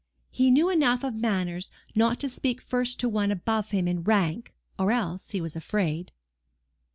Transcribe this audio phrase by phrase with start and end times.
[0.31, 4.51] He knew enough of manners not to speak first to one above him in rank,
[4.79, 6.11] or else he was afraid.